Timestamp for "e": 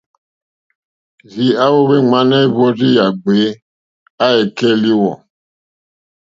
4.39-4.41